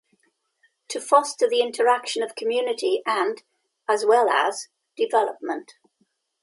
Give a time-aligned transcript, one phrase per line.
[0.87, 3.43] To foster the interaction of community and
[3.87, 5.73] as well as development.